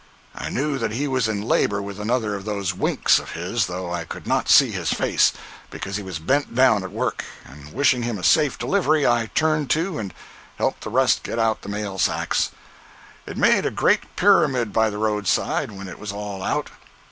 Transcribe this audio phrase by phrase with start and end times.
[0.33, 3.93] I knew that he was in labor with another of those winks of his, though
[3.93, 5.31] I could not see his face,
[5.69, 9.69] because he was bent down at work; and wishing him a safe delivery, I turned
[9.69, 10.11] to and
[10.57, 12.49] helped the rest get out the mail sacks.
[13.27, 16.71] It made a great pyramid by the roadside when it was all out.